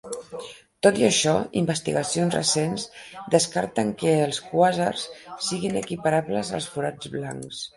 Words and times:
Tot 0.85 0.95
i 1.01 1.03
això, 1.07 1.33
investigacions 1.61 2.37
recents 2.37 2.87
descarten 3.35 3.93
que 4.01 4.15
els 4.23 4.41
quàsars 4.47 5.05
siguen 5.51 5.79
equiparables 5.83 6.51
als 6.61 6.71
forats 6.79 7.13
blancs. 7.19 7.63